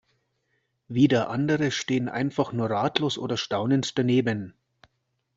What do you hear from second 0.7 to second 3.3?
Wieder andere stehen einfach nur ratlos